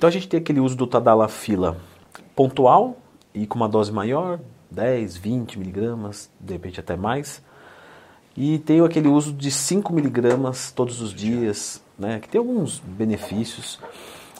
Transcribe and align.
Então 0.00 0.08
a 0.08 0.10
gente 0.10 0.28
tem 0.28 0.40
aquele 0.40 0.60
uso 0.60 0.74
do 0.76 0.86
Tadalafila 0.86 1.76
pontual 2.34 2.96
e 3.34 3.46
com 3.46 3.56
uma 3.56 3.68
dose 3.68 3.92
maior, 3.92 4.40
10, 4.70 5.18
20 5.18 5.58
miligramas, 5.58 6.30
de 6.40 6.54
repente 6.54 6.80
até 6.80 6.96
mais. 6.96 7.42
E 8.34 8.58
tem 8.60 8.80
aquele 8.80 9.08
uso 9.08 9.30
de 9.30 9.50
5 9.50 9.92
miligramas 9.92 10.72
todos 10.72 11.02
os 11.02 11.12
dias, 11.12 11.82
né, 11.98 12.18
que 12.18 12.30
tem 12.30 12.38
alguns 12.38 12.78
benefícios. 12.78 13.78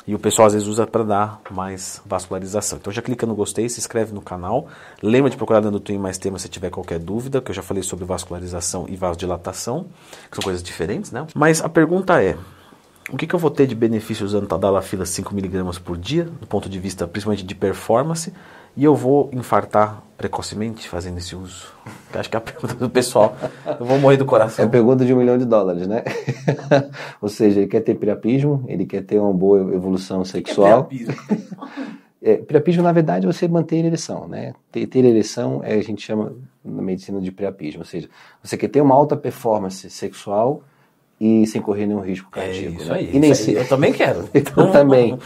E 0.07 0.15
o 0.15 0.19
pessoal 0.19 0.47
às 0.47 0.55
vezes 0.55 0.67
usa 0.67 0.87
para 0.87 1.05
dar 1.05 1.43
mais 1.51 2.01
vascularização. 2.07 2.79
Então 2.79 2.91
já 2.91 3.03
clica 3.03 3.27
no 3.27 3.35
gostei, 3.35 3.69
se 3.69 3.81
inscreve 3.81 4.15
no 4.15 4.23
canal. 4.23 4.67
Lembra 5.03 5.29
de 5.29 5.37
procurar 5.37 5.61
dando 5.61 5.79
Twin 5.79 5.99
mais 5.99 6.17
temas 6.17 6.41
se 6.41 6.49
tiver 6.49 6.71
qualquer 6.71 6.99
dúvida, 6.99 7.39
que 7.43 7.51
eu 7.51 7.55
já 7.55 7.61
falei 7.61 7.83
sobre 7.83 8.07
vascularização 8.07 8.87
e 8.89 8.97
vasodilatação, 8.97 9.89
que 10.31 10.37
são 10.37 10.43
coisas 10.43 10.63
diferentes, 10.63 11.13
né? 11.13 11.27
Mas 11.35 11.61
a 11.61 11.69
pergunta 11.69 12.23
é, 12.23 12.35
o 13.09 13.17
que, 13.17 13.27
que 13.27 13.35
eu 13.35 13.39
vou 13.39 13.51
ter 13.51 13.67
de 13.67 13.75
benefício 13.75 14.25
usando 14.25 14.47
Tadalafila 14.47 15.05
5mg 15.05 15.81
por 15.81 15.97
dia, 15.97 16.25
do 16.25 16.47
ponto 16.47 16.69
de 16.69 16.79
vista 16.79 17.07
principalmente 17.07 17.45
de 17.45 17.55
performance, 17.55 18.33
e 18.77 18.85
eu 18.85 18.95
vou 18.95 19.31
infartar 19.33 20.03
precocemente 20.17 20.89
fazendo 20.89 21.19
esse 21.19 21.35
uso? 21.35 21.73
Acho 22.13 22.31
que 22.31 22.37
é 22.37 22.39
a 22.39 22.41
pergunta 22.43 22.75
do 22.75 22.91
pessoal. 22.91 23.37
Eu 23.79 23.85
vou 23.85 23.99
morrer 23.99 24.17
do 24.17 24.25
coração. 24.25 24.65
É 24.65 24.69
a 24.69 24.71
pergunta 24.71 25.05
de 25.05 25.13
um 25.15 25.17
milhão 25.17 25.39
de 25.39 25.45
dólares, 25.45 25.87
né? 25.87 26.05
Ou 27.21 27.29
seja, 27.29 27.61
ele 27.61 27.69
quer 27.69 27.81
ter 27.81 27.95
priapismo, 27.95 28.65
ele 28.69 28.87
quer 28.87 29.03
ter 29.03 29.19
uma 29.19 29.33
boa 29.33 29.59
evolução 29.75 30.25
sexual. 30.25 30.85
Que 30.85 31.03
é 31.03 31.07
priapismo? 31.07 31.69
é, 32.23 32.37
priapismo, 32.37 32.83
na 32.83 32.93
verdade, 32.93 33.27
é 33.27 33.33
você 33.33 33.49
manter 33.49 33.83
a 33.83 33.87
ereção, 33.87 34.29
né? 34.29 34.55
Ter, 34.71 34.87
ter 34.87 35.05
ereção 35.05 35.63
é, 35.65 35.75
a 35.75 35.83
gente 35.83 36.03
chama 36.03 36.33
na 36.65 36.83
medicina 36.83 37.21
de 37.21 37.33
priapismo, 37.33 37.81
ou 37.81 37.87
seja, 37.87 38.09
você 38.43 38.57
quer 38.57 38.69
ter 38.69 38.83
uma 38.83 38.95
alta 38.95 39.17
performance 39.17 39.89
sexual 39.91 40.63
e 41.21 41.47
sem 41.47 41.61
correr 41.61 41.87
nenhum 41.87 42.01
risco 42.01 42.29
é 42.33 42.41
cardíaco. 42.41 42.79
É 42.79 42.81
isso 42.81 42.89
né? 42.89 42.99
aí. 42.99 43.11
E 43.13 43.19
nem 43.19 43.31
isso 43.31 43.51
aí. 43.51 43.57
Eu 43.57 43.69
também 43.69 43.93
quero. 43.93 44.29
então, 44.33 44.73
também. 44.73 45.19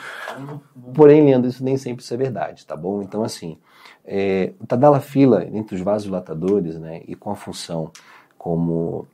Porém, 0.93 1.25
Leandro, 1.25 1.49
isso 1.49 1.63
nem 1.63 1.77
sempre 1.77 2.03
isso 2.03 2.13
é 2.13 2.17
verdade, 2.17 2.67
tá 2.67 2.77
bom? 2.77 3.01
Então, 3.01 3.23
assim, 3.23 3.57
é, 4.05 4.53
o 4.61 4.67
tadalafila 4.67 5.47
entre 5.53 5.77
os 5.77 5.81
vasodilatadores, 5.81 6.79
né, 6.79 7.03
e 7.07 7.15
com 7.15 7.31
a 7.31 7.37
função 7.37 7.91
como 8.37 9.07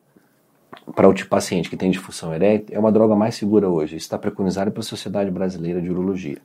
para 0.94 1.08
o 1.08 1.14
tipo 1.14 1.28
paciente 1.30 1.68
que 1.68 1.76
tem 1.76 1.90
disfunção 1.90 2.32
erétil, 2.32 2.74
é 2.74 2.78
uma 2.78 2.90
droga 2.90 3.14
mais 3.14 3.34
segura 3.34 3.68
hoje. 3.68 3.96
Isso 3.96 4.06
está 4.06 4.18
preconizado 4.18 4.70
pela 4.70 4.82
Sociedade 4.82 5.30
Brasileira 5.30 5.80
de 5.80 5.90
Urologia. 5.90 6.38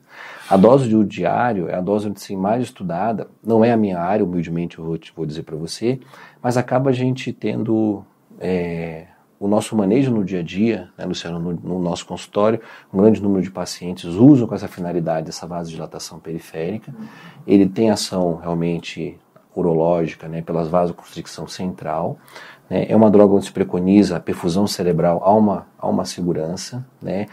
A 0.48 0.56
dose 0.56 0.88
de 0.88 1.04
diário 1.04 1.68
é 1.68 1.74
a 1.74 1.80
dose 1.80 2.12
assim, 2.14 2.36
mais 2.36 2.62
estudada, 2.62 3.28
não 3.42 3.64
é 3.64 3.72
a 3.72 3.76
minha 3.76 3.98
área, 3.98 4.24
humildemente 4.24 4.78
eu 4.78 4.84
vou, 4.84 4.98
vou 5.16 5.26
dizer 5.26 5.42
para 5.42 5.56
você, 5.56 5.98
mas 6.42 6.56
acaba 6.56 6.90
a 6.90 6.92
gente 6.92 7.32
tendo 7.32 8.04
é, 8.38 9.06
o 9.38 9.46
nosso 9.46 9.76
manejo 9.76 10.10
no 10.10 10.24
dia 10.24 10.40
a 10.40 10.42
dia, 10.42 10.88
né, 10.96 11.04
Luciano, 11.04 11.38
no, 11.38 11.52
no, 11.52 11.78
nosso 11.78 12.06
consultório, 12.06 12.60
um 12.92 12.98
grande 12.98 13.22
número 13.22 13.42
de 13.42 13.50
pacientes 13.50 14.04
usam 14.04 14.46
com 14.46 14.54
essa 14.54 14.68
finalidade 14.68 15.28
essa 15.28 15.46
vasodilatação 15.46 16.18
periférica. 16.18 16.94
Ele 17.46 17.68
tem 17.68 17.90
ação 17.90 18.36
realmente 18.36 19.18
urológica, 19.54 20.28
né, 20.28 20.42
pelas 20.42 20.68
vasoconstricção 20.68 21.46
central. 21.46 22.18
Né, 22.68 22.86
é 22.88 22.96
uma 22.96 23.10
droga 23.10 23.34
onde 23.34 23.46
se 23.46 23.52
preconiza 23.52 24.16
a 24.16 24.20
perfusão 24.20 24.66
cerebral 24.66 25.22
a 25.22 25.32
uma, 25.32 25.66
a 25.78 25.86
uma 25.86 26.04
segurança, 26.04 26.86
né, 27.00 27.26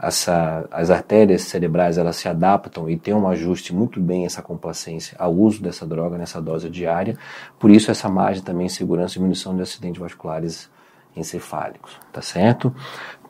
essa, 0.00 0.68
as 0.70 0.90
artérias 0.90 1.42
cerebrais 1.42 1.96
elas 1.96 2.16
se 2.16 2.28
adaptam 2.28 2.88
e 2.88 2.98
tem 2.98 3.14
um 3.14 3.26
ajuste 3.26 3.74
muito 3.74 3.98
bem 3.98 4.26
essa 4.26 4.42
complacência 4.42 5.16
ao 5.18 5.32
uso 5.32 5.62
dessa 5.62 5.86
droga 5.86 6.18
nessa 6.18 6.40
dose 6.40 6.68
diária. 6.68 7.16
Por 7.58 7.70
isso 7.70 7.90
essa 7.90 8.06
margem 8.08 8.42
também 8.42 8.68
segurança 8.68 9.14
e 9.14 9.14
diminuição 9.14 9.56
de 9.56 9.62
acidentes 9.62 9.98
vasculares 9.98 10.68
encefálicos, 11.16 11.98
tá 12.12 12.20
certo? 12.20 12.74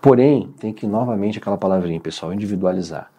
Porém, 0.01 0.53
tem 0.59 0.73
que 0.73 0.87
novamente 0.87 1.39
aquela 1.39 1.57
palavrinha, 1.57 2.01
pessoal, 2.01 2.33
individualizar. 2.33 3.11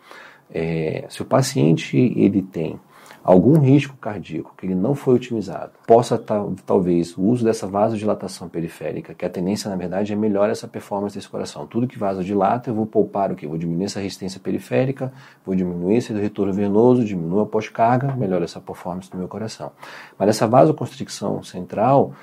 É, 0.50 1.06
se 1.10 1.22
o 1.22 1.26
paciente 1.26 1.98
ele 1.98 2.42
tem 2.42 2.80
algum 3.28 3.60
risco 3.60 3.98
cardíaco 3.98 4.54
que 4.58 4.66
ele 4.66 4.74
não 4.74 4.96
foi 4.96 5.16
otimizado, 5.16 5.74
possa 5.86 6.18
talvez 6.66 7.18
o 7.18 7.24
uso 7.24 7.44
dessa 7.44 7.68
vasodilatação 7.68 8.48
periférica, 8.48 9.14
que 9.14 9.26
a 9.26 9.30
tendência 9.30 9.70
na 9.70 9.76
verdade 9.76 10.14
é 10.14 10.16
melhorar 10.16 10.54
essa 10.54 10.66
performance 10.66 11.14
desse 11.14 11.28
coração. 11.28 11.68
Tudo 11.68 11.88
que 11.88 12.00
vasodilata, 12.00 12.70
eu 12.70 12.74
vou 12.74 12.86
poupar 12.86 13.30
o 13.30 13.36
que? 13.36 13.46
Vou 13.46 13.58
diminuir 13.58 13.84
essa 13.84 14.00
resistência 14.00 14.40
periférica, 14.40 15.12
vou 15.46 15.54
diminuir 15.56 15.98
esse 15.98 16.14
retorno 16.14 16.54
venoso, 16.54 17.04
diminuir 17.04 17.44
a 17.44 17.46
pós-carga, 17.46 18.16
melhora 18.16 18.46
essa 18.46 18.62
performance 18.62 19.12
do 19.12 19.18
meu 19.18 19.28
coração. 19.28 19.74
Mas 20.18 20.30
essa 20.30 20.48
vasoconstricção 20.48 21.44
central, 21.44 22.14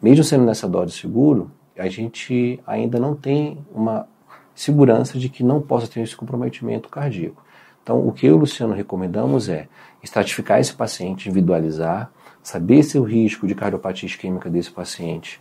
mesmo 0.00 0.22
sendo 0.22 0.44
nessa 0.44 0.68
dose 0.68 0.92
seguro, 0.92 1.50
a 1.82 1.88
gente 1.88 2.60
ainda 2.64 3.00
não 3.00 3.12
tem 3.12 3.58
uma 3.74 4.06
segurança 4.54 5.18
de 5.18 5.28
que 5.28 5.42
não 5.42 5.60
possa 5.60 5.88
ter 5.88 6.00
esse 6.00 6.14
comprometimento 6.14 6.88
cardíaco. 6.88 7.42
Então, 7.82 8.06
o 8.06 8.12
que 8.12 8.26
eu 8.26 8.30
e 8.30 8.34
o 8.34 8.38
Luciano 8.38 8.72
recomendamos 8.72 9.48
é 9.48 9.66
estratificar 10.00 10.60
esse 10.60 10.72
paciente, 10.72 11.28
individualizar, 11.28 12.08
saber 12.40 12.84
se 12.84 12.96
o 12.98 13.02
risco 13.02 13.48
de 13.48 13.54
cardiopatia 13.56 14.06
isquêmica 14.06 14.48
desse 14.48 14.70
paciente 14.70 15.40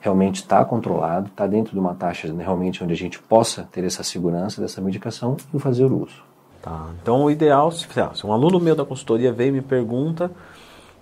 realmente 0.00 0.36
está 0.36 0.64
controlado, 0.64 1.26
está 1.26 1.46
dentro 1.46 1.74
de 1.74 1.78
uma 1.78 1.94
taxa 1.94 2.34
realmente 2.34 2.82
onde 2.82 2.94
a 2.94 2.96
gente 2.96 3.18
possa 3.18 3.68
ter 3.70 3.84
essa 3.84 4.02
segurança 4.02 4.62
dessa 4.62 4.80
medicação 4.80 5.36
e 5.52 5.58
fazer 5.58 5.84
o 5.84 6.04
uso. 6.04 6.24
Tá. 6.62 6.88
Então, 7.02 7.24
o 7.24 7.30
ideal, 7.30 7.70
se, 7.70 7.86
um 8.24 8.32
aluno 8.32 8.58
meu 8.58 8.74
da 8.74 8.84
consultoria 8.86 9.30
veio 9.30 9.50
e 9.50 9.52
me 9.52 9.60
pergunta, 9.60 10.30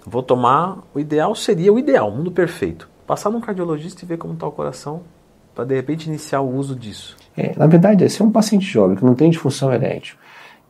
vou 0.05 0.23
tomar, 0.23 0.79
o 0.93 0.99
ideal 0.99 1.33
seria 1.37 1.73
o 1.73 1.79
ideal, 1.79 2.09
o 2.09 2.17
mundo 2.17 2.33
perfeito 2.33 2.90
passar 3.11 3.29
num 3.29 3.41
cardiologista 3.41 4.05
e 4.05 4.07
ver 4.07 4.19
como 4.19 4.35
está 4.35 4.47
o 4.47 4.53
coração, 4.53 5.01
para 5.53 5.65
de 5.65 5.75
repente 5.75 6.07
iniciar 6.07 6.43
o 6.43 6.55
uso 6.55 6.77
disso. 6.77 7.17
É, 7.37 7.53
na 7.59 7.67
verdade, 7.67 8.09
se 8.09 8.23
é 8.23 8.25
um 8.25 8.31
paciente 8.31 8.65
jovem 8.65 8.97
que 8.97 9.05
não 9.05 9.17
tem 9.17 9.31
disfunção 9.31 9.73
erétil 9.73 10.15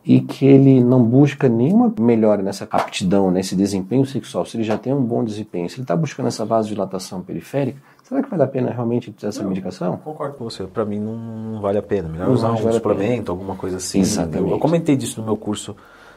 e 0.07 0.23
que 0.23 0.47
ele 0.47 0.83
não 0.83 1.05
busca 1.05 1.51
nenhuma 1.51 1.93
melhora 2.01 2.41
nessa 2.41 2.67
aptidão, 2.71 3.31
nesse 3.31 3.55
desempenho 3.55 4.07
sexual, 4.07 4.47
se 4.47 4.57
ele 4.57 4.65
já 4.65 4.79
tem 4.79 4.91
um 4.91 5.03
bom 5.03 5.23
desempenho, 5.23 5.69
se 5.69 5.75
ele 5.75 5.83
está 5.83 5.95
buscando 5.95 6.29
essa 6.29 6.47
vasodilatação 6.47 7.21
periférica, 7.21 7.79
será 8.03 8.23
que 8.23 8.31
vale 8.31 8.43
a 8.43 8.47
pena 8.47 8.71
realmente 8.71 9.13
ter 9.13 9.27
essa 9.27 9.43
não, 9.43 9.51
medicação? 9.51 9.99
Concordo 9.99 10.39
com 10.39 10.45
você. 10.45 10.65
Para 10.65 10.87
mim 10.87 10.99
não, 10.99 11.17
não, 11.17 11.61
vale 11.61 11.77
a 11.77 11.83
pena. 11.83 12.09
Melhor 12.09 12.29
não 12.29 12.33
usar 12.33 12.53
um 12.53 12.57
vale 12.57 12.73
suplemento, 12.73 13.31
alguma 13.31 13.55
coisa 13.55 13.77
assim. 13.77 14.01
Exatamente. 14.01 14.49
Eu, 14.49 14.49
eu 14.53 14.59
comentei 14.59 14.97
disso 14.97 15.21
no 15.21 15.27
meu 15.27 15.37
curso 15.37 15.77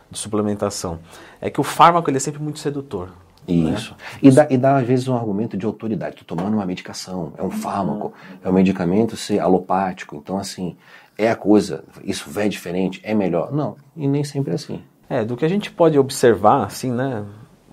de 0.09 0.17
suplementação. 0.17 0.99
É 1.41 1.49
que 1.49 1.59
o 1.59 1.63
fármaco 1.63 2.09
ele 2.09 2.15
é 2.15 2.21
sempre 2.21 2.41
muito 2.41 2.59
sedutor. 2.59 3.09
Isso. 3.47 3.91
Né? 3.91 3.97
E, 4.21 4.31
dá, 4.31 4.47
e 4.49 4.57
dá, 4.57 4.77
às 4.77 4.87
vezes, 4.87 5.07
um 5.07 5.15
argumento 5.15 5.57
de 5.57 5.65
autoridade. 5.65 6.21
Estou 6.21 6.37
tomando 6.37 6.53
uma 6.53 6.65
medicação, 6.65 7.33
é 7.37 7.43
um 7.43 7.51
fármaco, 7.51 8.13
é 8.43 8.49
um 8.49 8.53
medicamento 8.53 9.15
ser 9.17 9.39
alopático. 9.39 10.15
Então, 10.15 10.37
assim, 10.37 10.75
é 11.17 11.29
a 11.29 11.35
coisa, 11.35 11.83
isso 12.03 12.29
é 12.39 12.47
diferente, 12.47 12.99
é 13.03 13.13
melhor. 13.13 13.51
Não, 13.51 13.75
e 13.95 14.07
nem 14.07 14.23
sempre 14.23 14.51
é 14.51 14.55
assim. 14.55 14.81
É, 15.09 15.23
do 15.23 15.35
que 15.35 15.45
a 15.45 15.49
gente 15.49 15.71
pode 15.71 15.97
observar, 15.99 16.65
assim, 16.65 16.91
né? 16.91 17.23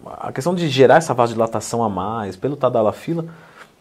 A 0.04 0.32
questão 0.32 0.54
de 0.54 0.68
gerar 0.68 0.96
essa 0.96 1.14
vasodilatação 1.14 1.82
a 1.84 1.88
mais 1.88 2.34
pelo 2.34 2.56
tadalafila 2.56 3.26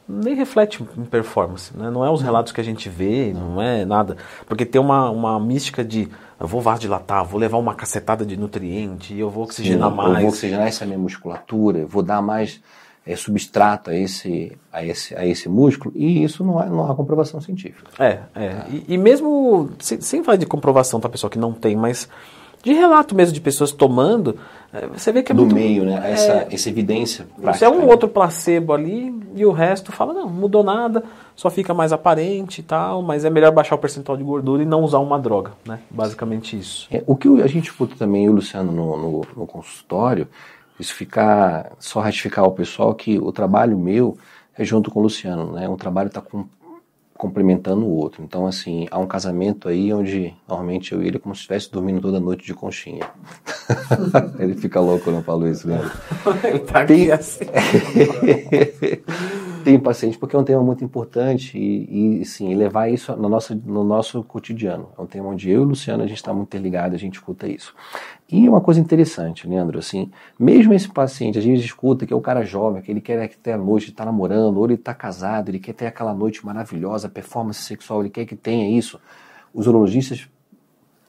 nem 0.10 0.34
reflete 0.34 0.84
em 0.98 1.06
performance, 1.06 1.76
né? 1.78 1.92
Não 1.92 2.04
é 2.04 2.10
os 2.10 2.22
relatos 2.22 2.52
que 2.52 2.60
a 2.60 2.64
gente 2.64 2.90
vê, 2.90 3.32
não 3.32 3.62
é 3.62 3.86
nada. 3.86 4.18
Porque 4.48 4.66
tem 4.66 4.82
uma, 4.82 5.12
uma 5.12 5.40
mística 5.40 5.84
de 5.84 6.10
eu 6.40 6.48
vou 6.48 6.62
vasodilatar, 6.62 7.24
vou 7.24 7.40
levar 7.40 7.58
uma 7.58 7.76
cacetada 7.76 8.26
de 8.26 8.36
nutriente, 8.36 9.16
eu 9.16 9.30
vou 9.30 9.44
oxigenar 9.44 9.92
Sim, 9.92 9.96
mais. 9.96 10.16
Eu 10.16 10.22
vou 10.22 10.30
oxigenar 10.30 10.68
essa 10.68 10.86
minha 10.86 10.98
musculatura, 10.98 11.86
vou 11.86 12.02
dar 12.02 12.22
mais 12.22 12.60
é, 13.06 13.16
substrato 13.16 13.92
a 13.92 13.96
esse, 13.96 14.58
a, 14.74 14.84
esse, 14.84 15.16
a 15.16 15.26
esse 15.26 15.48
músculo, 15.48 15.94
e 15.96 16.24
isso 16.24 16.44
não, 16.44 16.62
é, 16.62 16.68
não 16.68 16.90
há 16.90 16.96
comprovação 16.96 17.40
científica. 17.40 17.92
É, 18.00 18.20
é. 18.34 18.50
Tá. 18.50 18.66
E, 18.70 18.86
e, 18.88 18.98
mesmo, 18.98 19.70
sem, 19.80 20.02
sem 20.02 20.24
falar 20.24 20.38
de 20.38 20.46
comprovação 20.46 21.00
para 21.00 21.10
pessoa 21.10 21.30
que 21.30 21.38
não 21.38 21.54
tem, 21.54 21.76
mas 21.76 22.10
de 22.64 22.74
relato 22.74 23.16
mesmo 23.16 23.34
de 23.34 23.42
pessoas 23.42 23.72
tomando, 23.72 24.38
é, 24.72 24.86
você 24.88 25.12
vê 25.12 25.24
que 25.24 25.32
é 25.32 25.36
Do 25.36 25.42
muito... 25.42 25.56
meio, 25.56 25.84
né? 25.84 26.12
Essa, 26.12 26.32
é, 26.32 26.48
essa 26.52 26.70
evidência 26.70 27.26
prática. 27.42 27.66
É 27.66 27.70
um 27.70 27.88
outro 27.88 28.08
placebo 28.08 28.74
ali, 28.74 29.14
e 29.36 29.46
o 29.46 29.52
resto 29.52 29.92
fala, 29.92 30.14
não, 30.14 30.30
mudou 30.30 30.64
nada, 30.64 31.04
só 31.36 31.50
fica 31.50 31.74
mais 31.74 31.92
aparente 31.92 32.62
e 32.62 32.64
tal, 32.64 33.02
mas 33.02 33.26
é 33.26 33.30
melhor 33.30 33.52
baixar 33.52 33.76
o 33.76 33.80
percentual 33.80 34.18
de 34.18 34.24
gordura 34.24 34.62
e 34.62 34.66
não 34.66 34.84
usar 34.84 35.00
uma 35.00 35.18
droga, 35.18 35.54
né? 35.66 35.80
Basicamente 35.90 36.58
isso. 36.58 36.88
É, 36.92 37.04
o 37.08 37.16
que 37.16 37.28
a 37.42 37.48
gente 37.48 37.70
escuta 37.70 37.96
também, 37.98 38.30
o 38.30 38.34
Luciano, 38.34 38.72
no, 38.72 38.98
no, 38.98 39.22
no 39.36 39.48
consultório, 39.48 40.28
isso 40.80 40.94
ficar, 40.94 41.72
só 41.80 42.00
ratificar 42.00 42.46
ao 42.46 42.52
pessoal 42.52 42.94
que 42.94 43.18
o 43.18 43.32
trabalho 43.32 43.78
meu 43.78 44.18
é 44.58 44.64
junto 44.64 44.92
com 44.92 45.00
o 45.00 45.04
Luciano, 45.04 45.54
né? 45.54 45.68
Um 45.68 45.78
trabalho 45.78 46.08
está 46.08 46.22
com, 46.22 46.46
complementando 47.20 47.86
o 47.86 47.98
outro. 47.98 48.24
Então, 48.24 48.48
assim, 48.48 48.88
há 48.90 48.98
um 48.98 49.06
casamento 49.06 49.68
aí 49.68 49.94
onde 49.94 50.34
normalmente 50.48 50.94
eu 50.94 51.04
e 51.04 51.08
ele 51.08 51.18
é 51.18 51.20
como 51.20 51.36
se 51.36 51.42
estivesse 51.42 51.70
dormindo 51.70 52.00
toda 52.00 52.18
noite 52.18 52.46
de 52.46 52.54
conchinha. 52.54 53.06
ele 54.40 54.56
fica 54.56 54.80
louco 54.80 55.04
quando 55.04 55.18
eu 55.18 55.24
falo 55.24 55.46
isso, 55.46 55.68
né? 55.68 55.82
ele 56.46 56.60
tá 56.64 56.80
aqui 56.80 56.94
Tem... 56.94 57.12
assim. 57.12 57.44
tem 59.64 59.80
paciente 59.80 60.18
porque 60.18 60.36
é 60.36 60.40
um 60.40 60.44
tema 60.44 60.64
muito 60.64 60.84
importante 60.84 61.58
e, 61.58 62.22
e 62.22 62.26
sim, 62.26 62.54
levar 62.56 62.90
isso 62.90 63.16
no 63.16 63.30
nosso, 63.30 63.56
no 63.56 63.84
nosso 63.84 64.24
cotidiano. 64.24 64.90
É 64.98 65.02
um 65.02 65.06
tema 65.06 65.30
onde 65.30 65.50
eu 65.50 65.62
e 65.62 65.66
o 65.66 65.68
Luciano 65.68 66.04
a 66.04 66.08
gente 66.08 66.18
está 66.18 66.34
muito 66.34 66.48
interligado, 66.48 66.96
a 66.96 66.98
gente 66.98 67.16
escuta 67.16 67.48
isso. 67.48 67.74
E 68.32 68.48
uma 68.48 68.62
coisa 68.62 68.80
interessante, 68.80 69.48
Leandro, 69.48 69.80
assim, 69.80 70.12
mesmo 70.38 70.74
esse 70.74 70.88
paciente, 70.88 71.38
a 71.38 71.42
gente 71.42 71.64
escuta 71.64 72.06
que 72.06 72.14
é 72.14 72.16
o 72.16 72.22
cara 72.22 72.44
jovem, 72.44 72.82
que 72.82 72.92
ele 72.92 73.02
quer 73.02 73.28
ter 73.30 73.54
a 73.54 73.58
noite, 73.58 73.90
está 73.90 74.06
namorando, 74.06 74.58
ou 74.58 74.66
ele 74.66 74.76
está 74.76 74.94
casado, 74.94 75.50
ele 75.50 75.60
quer 75.60 75.74
ter 75.74 75.88
aquela 75.88 76.14
noite 76.14 76.46
maravilhosa, 76.46 77.10
performance 77.10 77.62
sexual, 77.62 78.02
ele 78.02 78.10
quer 78.10 78.26
que 78.26 78.36
tenha 78.36 78.78
isso. 78.78 79.00
Os 79.54 79.66
urologistas 79.66 80.30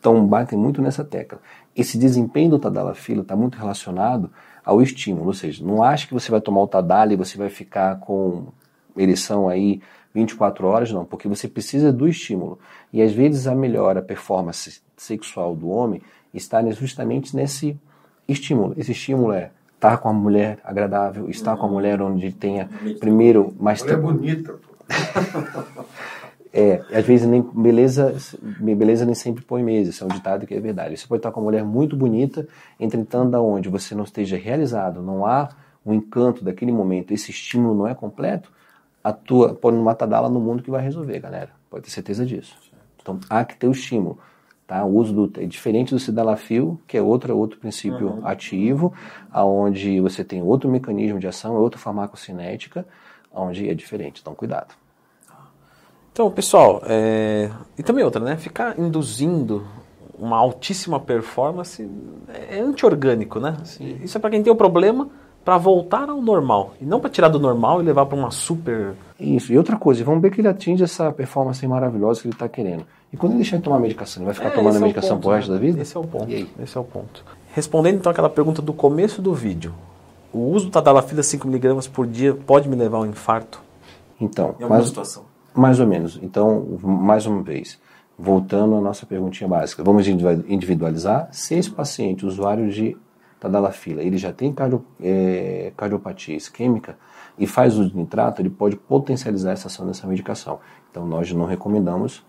então 0.01 0.27
batem 0.27 0.59
muito 0.59 0.81
nessa 0.81 1.05
tecla. 1.05 1.39
Esse 1.77 1.99
desempenho 1.99 2.51
do 2.51 2.59
Tadalafila 2.59 3.21
está 3.21 3.37
muito 3.37 3.59
relacionado 3.59 4.31
ao 4.65 4.81
estímulo, 4.81 5.27
ou 5.27 5.35
seja, 5.35 5.65
não 5.65 5.83
acha 5.83 6.07
que 6.07 6.15
você 6.15 6.31
vai 6.31 6.41
tomar 6.41 6.63
o 6.63 6.67
Tadala 6.67 7.13
e 7.13 7.17
você 7.17 7.37
vai 7.37 7.51
ficar 7.51 8.01
com 8.01 8.47
ereção 8.97 9.49
aí 9.49 9.81
24 10.15 10.67
horas, 10.67 10.91
não, 10.91 11.05
porque 11.05 11.29
você 11.29 11.47
precisa 11.47 11.93
do 11.93 12.09
estímulo. 12.09 12.59
E 12.93 13.01
às 13.01 13.13
vezes 13.13 13.47
a 13.47 13.55
melhora, 13.55 14.01
a 14.01 14.03
performance 14.03 14.81
sexual 14.97 15.55
do 15.55 15.69
homem 15.69 16.03
está 16.35 16.63
justamente 16.71 17.37
nesse 17.37 17.79
estímulo. 18.27 18.75
Esse 18.77 18.93
estímulo 18.93 19.33
é 19.33 19.51
estar 19.75 19.99
com 19.99 20.09
a 20.09 20.13
mulher 20.13 20.59
agradável, 20.65 21.29
estar 21.29 21.57
com 21.57 21.67
a 21.67 21.69
mulher 21.69 22.03
onde 22.03 22.33
tenha 22.33 22.69
primeiro 22.99 23.55
mais 23.59 23.83
tempo. 23.83 23.93
é 23.93 24.13
bonita. 24.13 24.55
É, 26.53 26.83
às 26.93 27.07
vezes 27.07 27.29
nem 27.29 27.43
beleza, 27.43 28.17
beleza 28.61 29.05
nem 29.05 29.15
sempre 29.15 29.45
põe 29.45 29.63
mesa, 29.63 29.91
isso 29.91 30.03
é 30.03 30.07
um 30.07 30.11
ditado 30.11 30.47
que 30.47 30.55
é 30.55 30.61
verdade. 30.61 30.97
Você 30.97 31.07
pode 31.07 31.21
estar 31.21 31.31
com 31.31 31.41
uma 31.41 31.45
mulher 31.45 31.65
muito 31.65 31.97
bonita, 31.97 32.47
entretanto, 32.79 33.37
onde 33.37 33.69
você 33.69 33.95
não 33.95 34.03
esteja 34.03 34.37
realizado, 34.37 35.01
não 35.01 35.25
há 35.25 35.49
um 35.87 35.95
encanto 35.95 36.45
daquele 36.45 36.73
momento, 36.73 37.13
esse 37.13 37.31
estímulo 37.31 37.75
não 37.75 37.87
é 37.87 37.95
completo, 37.95 38.51
a 39.03 39.13
tua, 39.13 39.55
pode 39.55 39.77
não 39.77 39.85
matadala 39.85 40.29
no 40.29 40.41
mundo 40.41 40.63
que 40.63 40.71
vai 40.71 40.83
resolver, 40.83 41.19
galera. 41.21 41.51
Pode 41.71 41.85
ter 41.85 41.91
certeza 41.91 42.27
disso. 42.27 42.57
Então 43.01 43.19
há 43.31 43.45
que 43.45 43.57
ter 43.57 43.67
o 43.67 43.73
estímulo. 43.73 44.19
Tá? 44.67 44.85
O 44.85 44.95
uso 44.97 45.27
do 45.27 45.41
é 45.41 45.47
diferente 45.47 45.93
do 45.93 45.99
sidalafil, 45.99 46.81
que 46.87 46.97
é 46.97 47.03
outro, 47.03 47.37
outro 47.37 47.59
princípio 47.59 48.09
uhum. 48.09 48.27
ativo, 48.27 48.93
aonde 49.33 50.01
você 50.01 50.23
tem 50.23 50.43
outro 50.43 50.71
mecanismo 50.71 51.19
de 51.19 51.27
ação, 51.27 51.57
é 51.57 51.59
outra 51.59 51.81
farmacocinética, 51.81 52.87
onde 53.33 53.69
é 53.69 53.75
diferente. 53.75 54.21
Então 54.21 54.35
cuidado. 54.35 54.75
Então, 56.13 56.31
pessoal, 56.31 56.83
é... 56.87 57.51
e 57.79 57.83
também 57.83 58.05
outra, 58.05 58.23
né? 58.23 58.37
Ficar 58.37 58.79
induzindo 58.79 59.65
uma 60.19 60.37
altíssima 60.37 61.01
performance 61.01 61.89
é 62.51 62.61
antiorgânico, 62.61 63.41
né? 63.41 63.57
Sim. 63.65 63.99
Isso 64.03 64.19
é 64.19 64.21
para 64.21 64.31
quem 64.31 64.43
tem 64.43 64.53
o 64.53 64.57
problema 64.57 65.09
para 65.45 65.57
voltar 65.57 66.11
ao 66.11 66.21
normal 66.21 66.75
e 66.81 66.85
não 66.85 67.01
para 67.01 67.09
tirar 67.09 67.29
do 67.29 67.41
normal 67.41 67.81
e 67.81 67.85
levar 67.85 68.07
para 68.07 68.17
uma 68.17 68.31
super. 68.31 68.95
Isso. 69.19 69.53
E 69.53 69.59
outra 69.59 69.77
coisa, 69.77 70.05
vamos 70.05 70.21
ver 70.21 70.31
que 70.31 70.41
ele 70.41 70.49
atinge 70.49 70.85
essa 70.85 71.11
performance 71.11 71.67
maravilhosa 71.67 72.21
que 72.21 72.27
ele 72.27 72.35
está 72.35 72.49
querendo. 72.49 72.85
E 73.13 73.17
quando 73.17 73.33
ele 73.33 73.41
deixar 73.41 73.57
de 73.57 73.63
tomar 73.63 73.79
medicação, 73.79 74.23
ele 74.23 74.27
vai 74.27 74.35
ficar 74.35 74.49
é, 74.49 74.51
tomando 74.51 74.77
a 74.77 74.81
medicação 74.81 75.11
é 75.11 75.15
ponto, 75.15 75.23
pro 75.23 75.33
resto 75.33 75.51
né? 75.51 75.59
da 75.59 75.61
vida? 75.61 75.81
Esse 75.81 75.97
é 75.97 76.01
o 76.01 76.05
ponto. 76.05 76.33
Esse 76.63 76.77
é 76.77 76.81
o 76.81 76.85
ponto. 76.85 77.25
Respondendo 77.53 77.97
então 77.97 78.13
aquela 78.13 78.29
pergunta 78.29 78.61
do 78.63 78.73
começo 78.73 79.21
do 79.21 79.35
vídeo, 79.35 79.75
o 80.33 80.39
uso 80.39 80.67
do 80.67 80.71
tadalafila 80.71 81.23
5mg 81.23 81.91
por 81.91 82.07
dia 82.07 82.35
pode 82.35 82.69
me 82.69 82.77
levar 82.77 82.99
a 82.99 83.01
um 83.01 83.07
infarto? 83.07 83.61
Então, 84.21 84.51
em 84.51 84.63
alguma 84.63 84.77
mais, 84.77 84.87
situação? 84.87 85.25
Mais 85.55 85.81
ou 85.81 85.87
menos. 85.87 86.19
Então, 86.23 86.79
mais 86.83 87.27
uma 87.27 87.43
vez, 87.43 87.81
voltando 88.19 88.77
à 88.77 88.81
nossa 88.81 89.07
perguntinha 89.07 89.49
básica, 89.49 89.83
vamos 89.83 90.07
individualizar 90.07 91.29
se 91.33 91.55
esse 91.55 91.71
paciente, 91.71 92.25
usuário 92.25 92.71
de 92.71 92.97
tadalafila, 93.39 94.03
ele 94.03 94.19
já 94.19 94.33
tem 94.33 94.53
cardio, 94.53 94.85
é, 95.01 95.73
cardiopatia 95.77 96.37
isquêmica 96.37 96.99
e 97.39 97.47
faz 97.47 97.77
uso 97.77 97.91
de 97.91 97.97
nitrato, 97.97 98.43
ele 98.43 98.51
pode 98.51 98.77
potencializar 98.77 99.53
essa 99.53 99.69
ação 99.69 99.87
dessa 99.87 100.07
medicação. 100.07 100.61
Então, 100.91 101.07
nós 101.07 101.33
não 101.33 101.47
recomendamos 101.47 102.23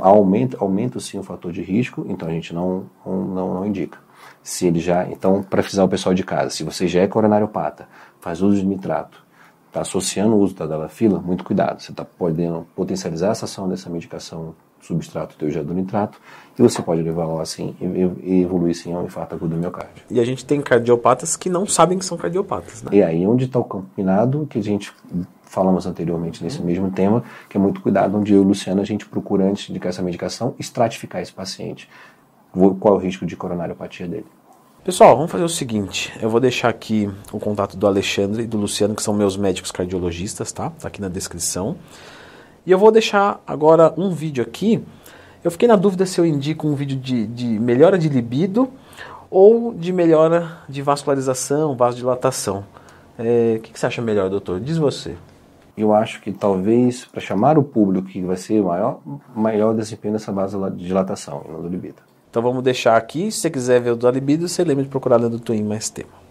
aumenta, 0.00 0.56
aumenta 0.60 1.00
sim 1.00 1.18
o 1.18 1.22
fator 1.22 1.52
de 1.52 1.62
risco, 1.62 2.04
então 2.08 2.28
a 2.28 2.30
gente 2.30 2.54
não, 2.54 2.86
não, 3.04 3.54
não 3.54 3.66
indica. 3.66 3.98
Se 4.42 4.66
ele 4.66 4.80
já, 4.80 5.08
então, 5.08 5.42
para 5.42 5.62
frisar 5.62 5.84
o 5.84 5.88
pessoal 5.88 6.14
de 6.14 6.22
casa, 6.22 6.50
se 6.50 6.64
você 6.64 6.88
já 6.88 7.00
é 7.00 7.06
coronariopata, 7.06 7.88
faz 8.20 8.40
uso 8.42 8.60
de 8.60 8.66
nitrato, 8.66 9.24
está 9.68 9.80
associando 9.80 10.34
o 10.34 10.40
uso 10.40 10.54
da 10.54 10.66
dalafila, 10.66 11.20
muito 11.20 11.44
cuidado. 11.44 11.80
Você 11.80 11.90
está 11.90 12.04
podendo 12.04 12.66
potencializar 12.74 13.30
essa 13.30 13.44
ação 13.44 13.68
dessa 13.68 13.90
medicação 13.90 14.54
substrato 14.80 15.36
teu 15.36 15.64
do 15.64 15.74
nitrato 15.74 16.20
e 16.56 16.62
você 16.62 16.80
pode 16.80 17.02
levar 17.02 17.40
assim 17.40 17.74
e 17.80 18.42
evoluir 18.42 18.74
sim 18.74 18.92
ao 18.92 19.04
infarto 19.04 19.34
agudo 19.34 19.54
do 19.54 19.60
miocárdio. 19.60 20.04
E 20.08 20.20
a 20.20 20.24
gente 20.24 20.44
tem 20.44 20.60
cardiopatas 20.60 21.36
que 21.36 21.50
não 21.50 21.66
sabem 21.66 21.98
que 21.98 22.04
são 22.04 22.16
cardiopatas, 22.16 22.82
né? 22.82 22.90
E 22.92 23.02
aí 23.02 23.26
onde 23.26 23.46
está 23.46 23.58
o 23.58 23.64
campo 23.64 23.86
minado 23.96 24.46
que 24.48 24.58
a 24.58 24.62
gente 24.62 24.92
falamos 25.42 25.86
anteriormente 25.86 26.42
nesse 26.42 26.62
mesmo 26.62 26.90
tema, 26.90 27.22
que 27.48 27.56
é 27.56 27.60
muito 27.60 27.80
cuidado, 27.80 28.16
onde 28.16 28.32
eu 28.32 28.42
e 28.42 28.44
o 28.44 28.48
Luciano 28.48 28.80
a 28.80 28.84
gente 28.84 29.06
procura, 29.06 29.44
antes 29.44 29.66
de 29.66 29.72
indicar 29.72 29.90
essa 29.90 30.02
medicação, 30.02 30.54
estratificar 30.58 31.22
esse 31.22 31.32
paciente. 31.32 31.88
Qual 32.52 32.94
é 32.94 32.96
o 32.96 33.00
risco 33.00 33.24
de 33.26 33.36
coronariopatia 33.36 34.06
dele? 34.06 34.26
Pessoal, 34.86 35.16
vamos 35.16 35.32
fazer 35.32 35.42
o 35.42 35.48
seguinte, 35.48 36.12
eu 36.22 36.30
vou 36.30 36.38
deixar 36.38 36.68
aqui 36.68 37.10
o 37.32 37.40
contato 37.40 37.76
do 37.76 37.88
Alexandre 37.88 38.44
e 38.44 38.46
do 38.46 38.56
Luciano, 38.56 38.94
que 38.94 39.02
são 39.02 39.12
meus 39.12 39.36
médicos 39.36 39.72
cardiologistas, 39.72 40.52
tá? 40.52 40.70
Tá 40.70 40.86
aqui 40.86 41.00
na 41.00 41.08
descrição. 41.08 41.74
E 42.64 42.70
eu 42.70 42.78
vou 42.78 42.92
deixar 42.92 43.42
agora 43.44 43.92
um 43.96 44.10
vídeo 44.10 44.44
aqui. 44.44 44.80
Eu 45.42 45.50
fiquei 45.50 45.66
na 45.66 45.74
dúvida 45.74 46.06
se 46.06 46.20
eu 46.20 46.24
indico 46.24 46.68
um 46.68 46.76
vídeo 46.76 46.96
de, 46.96 47.26
de 47.26 47.58
melhora 47.58 47.98
de 47.98 48.08
libido 48.08 48.70
ou 49.28 49.74
de 49.74 49.92
melhora 49.92 50.58
de 50.68 50.82
vascularização, 50.82 51.76
vasodilatação. 51.76 52.64
É, 53.18 53.56
o 53.58 53.62
que, 53.62 53.72
que 53.72 53.80
você 53.80 53.86
acha 53.86 54.00
melhor, 54.00 54.30
doutor? 54.30 54.60
Diz 54.60 54.78
você 54.78 55.16
eu 55.76 55.92
acho 55.92 56.22
que 56.22 56.32
talvez 56.32 57.04
para 57.04 57.20
chamar 57.20 57.58
o 57.58 57.62
público 57.62 58.06
que 58.06 58.22
vai 58.22 58.36
ser 58.36 58.62
maior, 58.62 59.00
maior 59.34 59.74
desempenho 59.74 60.12
nessa 60.12 60.32
base 60.32 60.56
de 60.70 60.86
dilatação 60.86 61.44
não 61.50 61.60
do 61.60 61.68
libido. 61.68 62.00
Então 62.36 62.44
vamos 62.44 62.62
deixar 62.62 62.98
aqui, 62.98 63.32
se 63.32 63.38
você 63.38 63.48
quiser 63.48 63.80
ver 63.80 63.92
o 63.92 63.96
do 63.96 64.10
libido, 64.10 64.46
você 64.46 64.62
lembra 64.62 64.84
de 64.84 64.90
procurar 64.90 65.16
dentro 65.16 65.38
do 65.38 65.40
Twin 65.40 65.62
mais 65.62 65.88
tema. 65.88 66.25